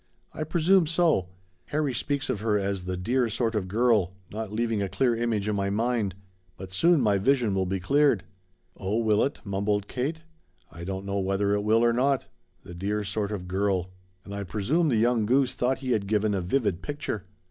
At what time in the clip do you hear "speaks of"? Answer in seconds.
1.93-2.39